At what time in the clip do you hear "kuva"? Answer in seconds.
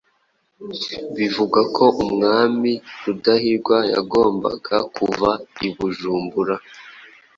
4.95-5.29